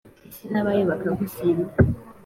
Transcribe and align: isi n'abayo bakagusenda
isi 0.29 0.45
n'abayo 0.51 0.83
bakagusenda 0.91 1.73